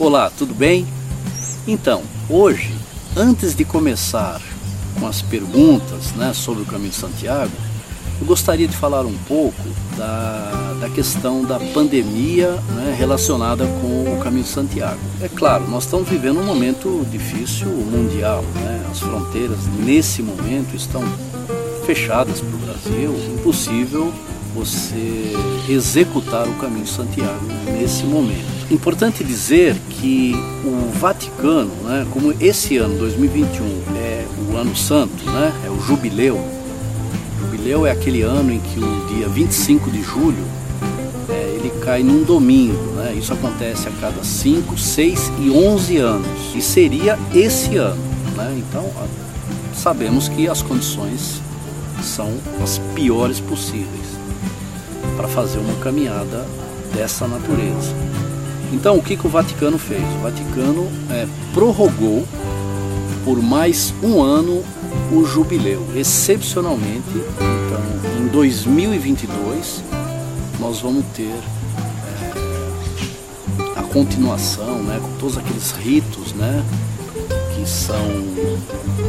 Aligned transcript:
Olá, 0.00 0.30
tudo 0.30 0.54
bem? 0.54 0.86
Então, 1.66 2.04
hoje, 2.30 2.72
antes 3.16 3.52
de 3.52 3.64
começar 3.64 4.40
com 4.94 5.08
as 5.08 5.20
perguntas 5.20 6.12
né, 6.12 6.32
sobre 6.32 6.62
o 6.62 6.66
Caminho 6.66 6.90
de 6.90 6.94
Santiago, 6.94 7.50
eu 8.20 8.24
gostaria 8.24 8.68
de 8.68 8.76
falar 8.76 9.04
um 9.04 9.18
pouco 9.26 9.60
da, 9.96 10.76
da 10.82 10.88
questão 10.88 11.42
da 11.42 11.58
pandemia 11.74 12.52
né, 12.76 12.94
relacionada 12.96 13.66
com 13.66 14.14
o 14.14 14.20
Caminho 14.22 14.44
de 14.44 14.50
Santiago. 14.50 15.00
É 15.20 15.28
claro, 15.28 15.68
nós 15.68 15.82
estamos 15.82 16.08
vivendo 16.08 16.38
um 16.38 16.44
momento 16.44 17.04
difícil 17.10 17.66
mundial, 17.66 18.44
né? 18.54 18.86
as 18.88 19.00
fronteiras 19.00 19.58
nesse 19.84 20.22
momento 20.22 20.76
estão 20.76 21.02
fechadas 21.84 22.40
para 22.40 22.54
o 22.54 22.58
Brasil, 22.58 23.34
impossível 23.34 24.14
você 24.54 25.32
executar 25.68 26.46
o 26.46 26.54
Caminho 26.54 26.84
de 26.84 26.90
Santiago 26.90 27.44
nesse 27.72 28.04
momento. 28.04 28.57
Importante 28.70 29.24
dizer 29.24 29.74
que 29.88 30.34
o 30.62 30.90
Vaticano, 30.98 31.72
né, 31.84 32.06
como 32.10 32.34
esse 32.38 32.76
ano 32.76 32.98
2021 32.98 33.64
é 33.96 34.26
o 34.46 34.56
ano 34.58 34.76
santo, 34.76 35.24
né, 35.24 35.54
é 35.64 35.70
o 35.70 35.80
jubileu. 35.80 36.36
O 36.36 37.40
jubileu 37.40 37.86
é 37.86 37.90
aquele 37.90 38.20
ano 38.20 38.52
em 38.52 38.60
que 38.60 38.78
o 38.78 39.06
dia 39.06 39.26
25 39.26 39.90
de 39.90 40.02
julho 40.02 40.44
é, 41.30 41.54
ele 41.56 41.72
cai 41.82 42.02
num 42.02 42.22
domingo. 42.22 42.92
Né, 42.92 43.14
isso 43.14 43.32
acontece 43.32 43.88
a 43.88 43.90
cada 44.02 44.22
5, 44.22 44.76
6 44.76 45.32
e 45.40 45.50
11 45.50 45.96
anos. 45.96 46.54
E 46.54 46.60
seria 46.60 47.18
esse 47.34 47.76
ano. 47.78 48.02
Né, 48.36 48.54
então 48.58 48.84
sabemos 49.74 50.28
que 50.28 50.46
as 50.46 50.60
condições 50.60 51.40
são 52.02 52.30
as 52.62 52.76
piores 52.94 53.40
possíveis 53.40 54.08
para 55.16 55.26
fazer 55.26 55.58
uma 55.58 55.74
caminhada 55.76 56.46
dessa 56.94 57.26
natureza. 57.26 57.94
Então, 58.72 58.96
o 58.96 59.02
que, 59.02 59.16
que 59.16 59.26
o 59.26 59.30
Vaticano 59.30 59.78
fez? 59.78 60.02
O 60.16 60.22
Vaticano 60.22 60.88
é, 61.10 61.26
prorrogou 61.54 62.26
por 63.24 63.42
mais 63.42 63.94
um 64.02 64.22
ano 64.22 64.62
o 65.12 65.24
jubileu, 65.24 65.86
excepcionalmente. 65.94 67.08
Então, 67.14 67.80
em 68.20 68.28
2022, 68.28 69.82
nós 70.60 70.80
vamos 70.80 71.04
ter 71.14 71.32
é, 71.32 72.32
a 73.76 73.82
continuação, 73.82 74.82
né, 74.82 75.00
com 75.02 75.12
todos 75.18 75.38
aqueles 75.38 75.72
ritos, 75.72 76.32
né, 76.34 76.62
que 77.54 77.68
são 77.68 77.96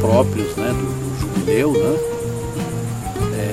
próprios, 0.00 0.56
né, 0.56 0.68
do, 0.68 0.86
do 0.86 1.20
jubileu, 1.20 1.72
né 1.72 2.19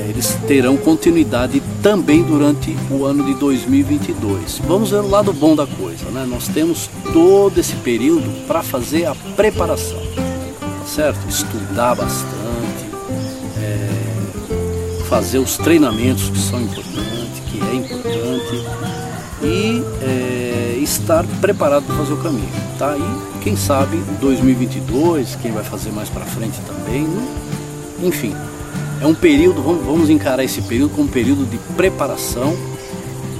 eles 0.07 0.37
terão 0.47 0.77
continuidade 0.77 1.61
também 1.83 2.23
durante 2.23 2.75
o 2.89 3.03
ano 3.03 3.25
de 3.25 3.33
2022. 3.35 4.61
Vamos 4.65 4.91
ver 4.91 5.01
o 5.01 5.09
lado 5.09 5.33
bom 5.33 5.55
da 5.55 5.67
coisa, 5.67 6.05
né? 6.11 6.25
Nós 6.25 6.47
temos 6.47 6.89
todo 7.11 7.57
esse 7.59 7.75
período 7.77 8.47
para 8.47 8.63
fazer 8.63 9.05
a 9.05 9.15
preparação, 9.35 9.99
tá 10.15 10.85
certo? 10.85 11.19
Estudar 11.27 11.95
bastante, 11.95 12.85
é, 13.57 15.03
fazer 15.09 15.39
os 15.39 15.57
treinamentos 15.57 16.29
que 16.29 16.39
são 16.39 16.61
importantes, 16.61 17.41
que 17.51 17.59
é 17.61 17.75
importante 17.75 18.65
e 19.43 19.83
é, 20.01 20.79
estar 20.81 21.25
preparado 21.41 21.83
para 21.83 21.97
fazer 21.97 22.13
o 22.13 22.17
caminho, 22.17 22.49
tá? 22.79 22.95
E 22.97 23.43
quem 23.43 23.57
sabe 23.57 23.97
2022, 24.21 25.35
quem 25.35 25.51
vai 25.51 25.65
fazer 25.65 25.91
mais 25.91 26.09
para 26.09 26.25
frente 26.25 26.59
também, 26.61 27.03
né? 27.03 27.27
enfim 28.03 28.33
é 29.01 29.05
um 29.05 29.13
período, 29.13 29.61
vamos, 29.61 29.85
vamos 29.85 30.09
encarar 30.09 30.43
esse 30.43 30.61
período 30.61 30.91
como 30.91 31.07
um 31.07 31.11
período 31.11 31.45
de 31.45 31.57
preparação 31.75 32.55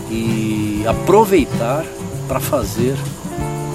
e 0.10 0.84
aproveitar 0.88 1.86
para 2.28 2.40
fazer 2.40 2.96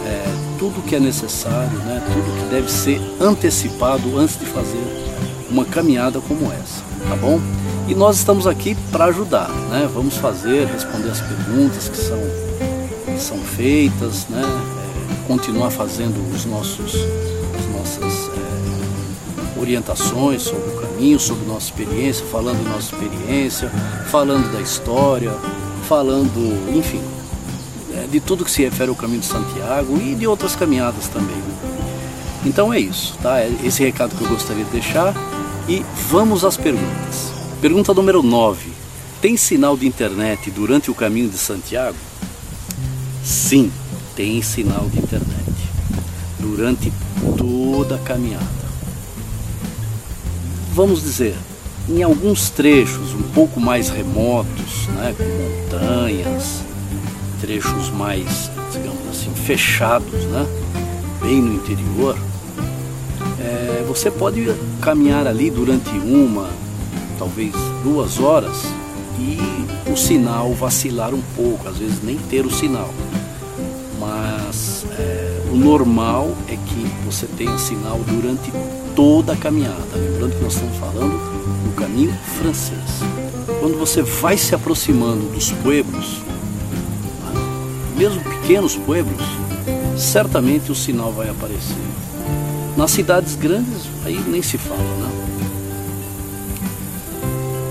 é, 0.07 0.25
tudo 0.59 0.81
o 0.81 0.83
que 0.83 0.97
é 0.97 1.01
necessário, 1.01 1.79
né, 1.79 2.03
tudo 2.07 2.39
que 2.39 2.55
deve 2.55 2.71
ser 2.71 3.01
antecipado 3.21 4.19
antes 4.19 4.39
de 4.39 4.47
fazer 4.47 4.83
uma 5.51 5.65
caminhada 5.65 6.21
como 6.21 6.51
essa, 6.53 6.83
tá 7.09 7.17
bom? 7.17 7.41
E 7.89 7.95
nós 7.95 8.17
estamos 8.17 8.47
aqui 8.47 8.75
para 8.91 9.07
ajudar, 9.07 9.51
né? 9.69 9.89
Vamos 9.93 10.17
fazer, 10.17 10.67
responder 10.67 11.11
as 11.11 11.21
perguntas 11.21 11.89
que 11.89 11.97
são, 11.97 12.19
que 13.05 13.21
são 13.21 13.37
feitas, 13.39 14.27
né? 14.29 14.41
É, 14.43 15.27
continuar 15.27 15.71
fazendo 15.71 16.17
os 16.35 16.45
nossos, 16.47 16.95
orientações 19.63 20.43
sobre 20.43 20.71
o 20.71 20.81
caminho, 20.81 21.19
sobre 21.19 21.47
nossa 21.47 21.67
experiência, 21.67 22.27
falando 22.27 22.63
nossa 22.65 22.95
experiência, 22.95 23.71
falando 24.11 24.53
da 24.53 24.61
história, 24.61 25.33
falando, 25.89 26.77
enfim, 26.77 27.01
é, 27.95 28.07
de 28.11 28.21
tudo 28.21 28.45
que 28.45 28.51
se 28.51 28.63
refere 28.63 28.91
ao 28.91 28.97
caminho 28.97 29.21
de 29.21 29.27
Santiago 29.27 29.97
e 29.99 30.15
de 30.15 30.27
outras 30.27 30.57
caminhadas 30.57 31.09
também. 31.09 31.41
Então 32.45 32.73
é 32.73 32.81
isso, 32.81 33.17
tá? 33.23 33.41
É 33.41 33.51
esse 33.63 33.83
recado 33.85 34.17
que 34.17 34.23
eu 34.23 34.29
gostaria 34.29 34.65
de 34.65 34.71
deixar 34.71 35.15
e 35.69 35.85
vamos 36.11 36.45
às 36.45 36.57
perguntas. 36.57 37.33
Pergunta 37.61 37.95
número 37.95 38.23
9. 38.23 38.73
Tem 39.21 39.37
sinal 39.37 39.77
de 39.77 39.87
internet 39.87 40.51
durante 40.51 40.91
o 40.91 40.95
caminho 40.95 41.29
de 41.29 41.39
Santiago? 41.39 41.97
Sim, 43.23 43.71
tem 44.17 44.43
sinal 44.43 44.89
de 44.93 44.99
internet 44.99 45.31
durante 46.41 46.93
toda 47.39 47.95
a 47.95 47.99
caminhada 47.99 48.62
vamos 50.73 51.03
dizer, 51.03 51.37
em 51.89 52.03
alguns 52.03 52.49
trechos 52.49 53.13
um 53.13 53.23
pouco 53.35 53.61
mais 53.61 53.91
remotos, 53.91 54.87
né, 54.89 55.15
com 55.17 55.25
montanhas, 55.25 56.63
trechos 57.41 57.91
mais, 57.91 58.51
digamos 58.73 59.07
assim, 59.11 59.31
fechados, 59.35 60.25
né, 60.27 60.47
bem 61.21 61.43
no 61.43 61.55
interior, 61.55 62.17
é, 63.39 63.85
você 63.87 64.11
pode 64.11 64.51
caminhar 64.81 65.27
ali 65.27 65.51
durante 65.51 65.91
uma, 65.91 66.49
talvez 67.19 67.53
duas 67.83 68.19
horas 68.19 68.65
e 69.19 69.39
o 69.91 69.97
sinal 69.97 70.55
vacilar 70.55 71.15
um 71.15 71.23
pouco, 71.37 71.69
às 71.69 71.77
vezes 71.77 72.03
nem 72.03 72.17
ter 72.17 72.47
o 72.47 72.51
sinal. 72.51 72.93
Mas 74.01 74.87
é, 74.99 75.43
o 75.53 75.57
normal 75.57 76.35
é 76.49 76.57
que 76.57 76.87
você 77.05 77.27
tenha 77.27 77.57
sinal 77.59 78.01
durante 78.09 78.51
toda 78.95 79.33
a 79.33 79.37
caminhada. 79.37 79.83
Lembrando 79.95 80.37
que 80.37 80.43
nós 80.43 80.55
estamos 80.55 80.77
falando 80.77 81.13
do 81.65 81.75
caminho 81.75 82.13
francês. 82.39 82.81
Quando 83.61 83.79
você 83.79 84.03
vai 84.03 84.37
se 84.37 84.55
aproximando 84.55 85.29
dos 85.29 85.53
pueblos, 85.53 86.21
mesmo 87.97 88.23
pequenos 88.23 88.77
pueblos, 88.77 89.23
certamente 89.97 90.73
o 90.73 90.75
sinal 90.75 91.13
vai 91.13 91.29
aparecer. 91.29 91.77
Nas 92.77 92.91
cidades 92.91 93.37
grandes, 93.37 93.83
aí 94.05 94.19
nem 94.27 94.43
se 94.43 94.59
fala, 94.59 94.81
né? 94.81 95.11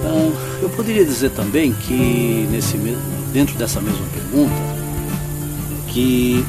Ah, 0.05 0.59
eu 0.61 0.69
poderia 0.69 1.03
dizer 1.03 1.31
também 1.31 1.73
que 1.73 2.47
nesse 2.51 2.77
dentro 3.33 3.55
dessa 3.55 3.79
mesma 3.79 4.05
pergunta 4.13 4.53
que 5.87 6.45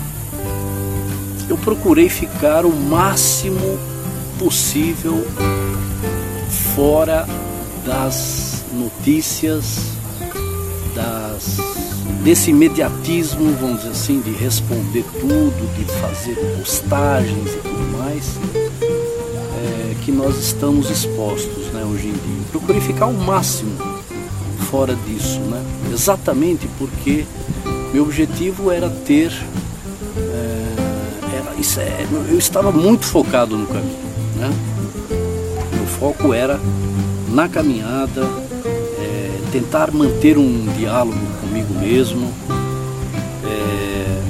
eu 1.49 1.57
procurei 1.59 2.09
ficar 2.09 2.65
o 2.65 2.73
máximo 2.73 3.79
possível 4.39 5.25
fora 6.75 7.27
das 7.85 8.65
notícias, 8.73 9.93
das, 10.95 11.59
desse 12.23 12.51
imediatismo, 12.51 13.55
vamos 13.61 13.79
dizer 13.79 13.91
assim, 13.91 14.21
de 14.21 14.31
responder 14.31 15.05
tudo, 15.21 15.77
de 15.77 15.85
fazer 16.01 16.35
postagens 16.59 17.51
e 17.51 17.59
tudo 17.59 17.99
mais, 17.99 18.39
é, 19.57 19.95
que 20.03 20.13
nós 20.13 20.39
estamos 20.39 20.91
expostos 20.91 21.67
né, 21.73 21.85
hoje 21.85 22.09
em 22.09 22.13
dia. 22.13 22.43
Procurei 22.51 22.81
ficar 22.81 23.07
o 23.07 23.15
máximo 23.15 23.73
fora 24.71 24.95
disso, 25.07 25.41
né? 25.41 25.63
exatamente 25.93 26.67
porque 26.79 27.27
meu 27.93 28.05
objetivo 28.05 28.71
era 28.71 28.89
ter. 28.89 29.31
É, 30.17 30.75
era, 31.37 31.83
é, 31.83 32.07
eu 32.31 32.39
estava 32.39 32.73
muito 32.73 33.05
focado 33.05 33.57
no 33.57 33.67
caminho. 33.67 34.12
Né? 34.43 34.51
Meu 35.73 35.87
foco 35.87 36.35
era, 36.35 36.59
na 37.29 37.49
caminhada, 37.49 38.23
é, 38.99 39.41
tentar 39.53 39.93
manter 39.93 40.37
um 40.37 40.67
diálogo 40.77 41.19
comigo 41.41 41.73
mesmo. 41.79 42.29
É, 43.45 44.23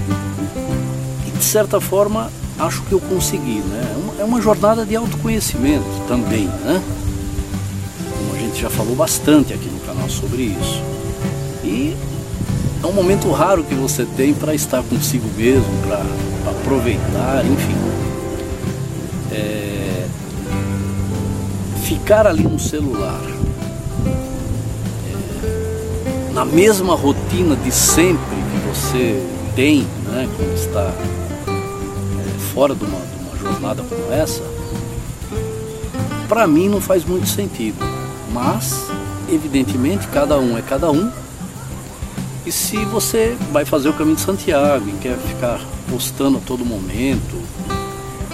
e 1.26 1.30
de 1.30 1.44
certa 1.44 1.80
forma, 1.80 2.30
acho 2.58 2.82
que 2.82 2.92
eu 2.92 3.00
consegui. 3.00 3.60
Né? 3.60 3.94
É 3.94 3.96
uma, 3.96 4.20
é 4.20 4.24
uma 4.24 4.42
jornada 4.42 4.84
de 4.84 4.94
autoconhecimento 4.94 5.88
também. 6.06 6.44
Né? 6.44 6.82
Como 8.18 8.34
a 8.34 8.38
gente 8.38 8.60
já 8.60 8.68
falou 8.68 8.94
bastante 8.94 9.54
aqui 9.54 9.70
no 9.70 9.80
canal 9.80 10.10
sobre 10.10 10.42
isso. 10.42 10.82
E 11.64 11.96
é 12.82 12.86
um 12.86 12.92
momento 12.92 13.30
raro 13.30 13.64
que 13.64 13.74
você 13.74 14.04
tem 14.04 14.34
para 14.34 14.54
estar 14.54 14.82
consigo 14.82 15.26
mesmo, 15.38 15.72
para 15.86 16.02
aproveitar, 16.50 17.46
enfim. 17.46 17.91
Ficar 22.02 22.26
ali 22.26 22.42
no 22.42 22.58
celular, 22.58 23.20
é, 25.06 26.32
na 26.32 26.44
mesma 26.44 26.96
rotina 26.96 27.54
de 27.54 27.70
sempre 27.70 28.34
que 28.34 28.68
você 28.68 29.24
tem, 29.54 29.86
né, 30.06 30.28
quando 30.36 30.52
está 30.52 30.92
fora 32.52 32.74
de 32.74 32.84
uma, 32.84 32.98
de 32.98 33.24
uma 33.24 33.36
jornada 33.38 33.84
como 33.84 34.12
essa, 34.12 34.42
para 36.28 36.44
mim 36.48 36.68
não 36.68 36.80
faz 36.80 37.04
muito 37.04 37.28
sentido. 37.28 37.78
Mas, 38.32 38.84
evidentemente, 39.30 40.08
cada 40.08 40.36
um 40.38 40.58
é 40.58 40.62
cada 40.62 40.90
um. 40.90 41.08
E 42.44 42.50
se 42.50 42.84
você 42.86 43.36
vai 43.52 43.64
fazer 43.64 43.90
o 43.90 43.92
caminho 43.92 44.16
de 44.16 44.22
Santiago 44.22 44.88
e 44.88 44.92
quer 44.94 45.16
ficar 45.18 45.60
postando 45.88 46.38
a 46.38 46.40
todo 46.40 46.64
momento, 46.64 47.40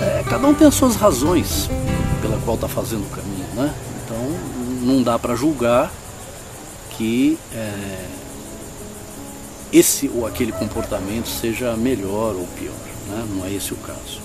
é, 0.00 0.24
cada 0.26 0.46
um 0.46 0.54
tem 0.54 0.66
as 0.66 0.74
suas 0.74 0.96
razões 0.96 1.68
pela 2.22 2.38
qual 2.38 2.54
está 2.54 2.68
fazendo 2.68 3.02
o 3.02 3.10
caminho, 3.10 3.27
né? 3.58 3.74
Então 4.04 4.16
não 4.82 5.02
dá 5.02 5.18
para 5.18 5.34
julgar 5.34 5.92
que 6.96 7.38
é, 7.52 8.06
esse 9.72 10.10
ou 10.14 10.26
aquele 10.26 10.52
comportamento 10.52 11.28
seja 11.28 11.76
melhor 11.76 12.34
ou 12.34 12.46
pior, 12.58 12.74
né? 13.08 13.26
não 13.34 13.44
é 13.44 13.52
esse 13.52 13.72
o 13.72 13.76
caso. 13.76 14.20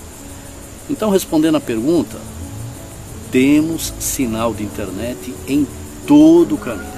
Então, 0.88 1.10
respondendo 1.10 1.56
à 1.56 1.60
pergunta, 1.60 2.18
temos 3.30 3.92
sinal 3.98 4.52
de 4.54 4.62
internet 4.62 5.34
em 5.48 5.66
todo 6.06 6.54
o 6.54 6.58
caminho. 6.58 6.93